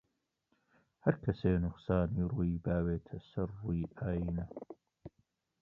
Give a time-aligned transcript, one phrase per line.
[1.03, 4.45] هەر کەسێ نوقسانی ڕووی باوێتە سەر ڕووی ئاینە